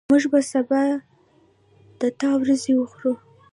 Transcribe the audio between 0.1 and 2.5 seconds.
به سبا د تا